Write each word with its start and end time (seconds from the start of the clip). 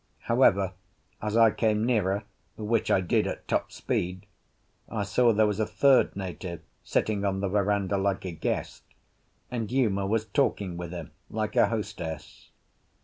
However, 0.21 0.73
as 1.21 1.37
I 1.37 1.51
came 1.51 1.85
nearer, 1.85 2.23
which 2.57 2.89
I 2.89 3.01
did 3.01 3.27
at 3.27 3.47
top 3.47 3.71
speed, 3.71 4.25
I 4.89 5.03
saw 5.03 5.31
there 5.31 5.45
was 5.45 5.59
a 5.59 5.65
third 5.67 6.15
native 6.15 6.61
sitting 6.83 7.23
on 7.23 7.39
the 7.39 7.47
verandah 7.49 7.99
like 7.99 8.25
a 8.25 8.31
guest, 8.31 8.81
and 9.51 9.71
Uma 9.71 10.07
was 10.07 10.25
talking 10.25 10.75
with 10.75 10.91
him 10.91 11.11
like 11.29 11.55
a 11.55 11.67
hostess. 11.67 12.49